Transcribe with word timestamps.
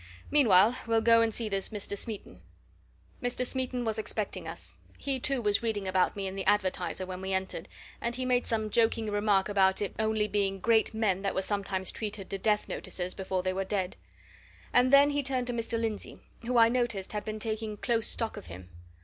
Meanwhile, 0.31 0.79
well 0.87 0.99
go 0.99 1.21
and 1.21 1.31
see 1.31 1.47
this 1.47 1.69
Mr. 1.69 1.95
Smeaton." 1.95 2.41
Mr. 3.21 3.45
Smeaton 3.45 3.85
was 3.85 3.99
expecting 3.99 4.47
us 4.47 4.73
he, 4.97 5.19
too, 5.19 5.43
was 5.43 5.61
reading 5.61 5.87
about 5.87 6.15
me 6.15 6.25
in 6.25 6.33
the 6.35 6.43
Advertiser 6.47 7.05
when 7.05 7.21
we 7.21 7.33
entered, 7.33 7.67
and 8.01 8.15
he 8.15 8.25
made 8.25 8.47
some 8.47 8.71
joking 8.71 9.11
remark 9.11 9.47
about 9.47 9.79
it 9.79 9.93
only 9.99 10.27
being 10.27 10.59
great 10.59 10.95
men 10.95 11.21
that 11.21 11.35
were 11.35 11.43
sometimes 11.43 11.91
treated 11.91 12.31
to 12.31 12.39
death 12.39 12.67
notices 12.67 13.13
before 13.13 13.43
they 13.43 13.53
were 13.53 13.63
dead. 13.63 13.95
And 14.73 14.91
then 14.91 15.11
he 15.11 15.21
turned 15.21 15.45
to 15.45 15.53
Mr. 15.53 15.79
Lindsey, 15.79 16.17
who 16.47 16.57
I 16.57 16.67
noticed 16.67 17.13
had 17.13 17.23
been 17.23 17.37
taking 17.37 17.77
close 17.77 18.07
stock 18.07 18.37
of 18.37 18.47
him. 18.47 18.71